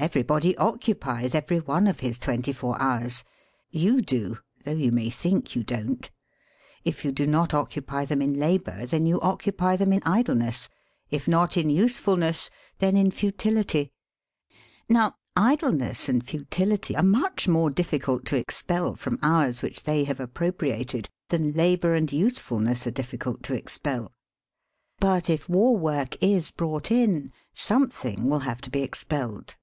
Everybody 0.00 0.56
occupies 0.58 1.34
every 1.34 1.58
one 1.58 1.88
of 1.88 1.98
his 1.98 2.20
twenty 2.20 2.52
four 2.52 2.80
hours. 2.80 3.24
You 3.72 4.00
do, 4.00 4.38
though 4.64 4.70
you 4.76 4.92
may 4.92 5.10
think 5.10 5.56
you 5.56 5.64
don't. 5.64 5.98
30 5.98 5.98
SELF 6.06 6.06
AND 6.06 6.06
SELF 6.06 6.18
MANAGEMENT 6.22 6.80
If 6.84 7.04
you 7.04 7.12
do 7.12 7.26
not 7.26 7.54
occupy 7.54 8.04
them 8.04 8.22
in 8.22 8.34
labour 8.34 8.86
then 8.86 9.06
you 9.06 9.20
occupy 9.20 9.74
them 9.74 9.92
in 9.92 10.00
idleness; 10.04 10.68
if 11.10 11.26
not 11.26 11.56
in 11.56 11.68
usefulness, 11.68 12.48
then 12.78 12.96
in 12.96 13.10
futility 13.10 13.90
Now 14.88 15.16
idleness 15.34 16.08
and 16.08 16.24
futility 16.24 16.94
are 16.94 17.02
much 17.02 17.48
more 17.48 17.68
difficult 17.68 18.24
to 18.26 18.36
expel 18.36 18.94
from 18.94 19.18
hours 19.20 19.62
which 19.62 19.82
they 19.82 20.04
have 20.04 20.20
appropriated 20.20 21.08
than 21.30 21.54
labour 21.54 21.94
and 21.96 22.12
usefulness 22.12 22.86
are 22.86 22.92
difficult 22.92 23.42
to 23.42 23.54
expel. 23.54 24.12
But 25.00 25.28
if 25.28 25.48
war 25.48 25.76
work 25.76 26.16
is 26.22 26.52
brought 26.52 26.92
in, 26.92 27.32
something 27.52 28.30
will 28.30 28.38
have 28.46 28.60
to 28.60 28.70
be 28.70 28.84
expelled. 28.84 29.56